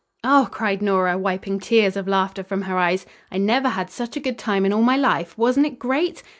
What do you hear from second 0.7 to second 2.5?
Nora, wiping tears of laughter